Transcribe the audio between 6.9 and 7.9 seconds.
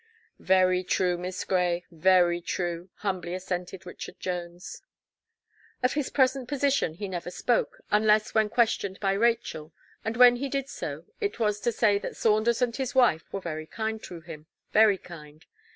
he never spoke,